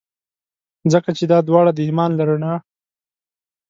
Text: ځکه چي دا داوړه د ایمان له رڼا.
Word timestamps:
ځکه 0.91 1.09
چي 1.17 1.23
دا 1.31 1.37
داوړه 1.47 1.71
د 1.75 1.79
ایمان 1.87 2.11
له 2.15 2.23
رڼا. 2.29 2.53